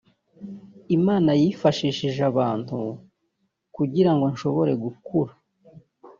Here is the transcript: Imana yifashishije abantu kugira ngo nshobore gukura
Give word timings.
Imana 0.97 1.29
yifashishije 1.41 2.21
abantu 2.31 2.77
kugira 3.75 4.11
ngo 4.15 4.25
nshobore 4.33 4.71
gukura 4.83 5.33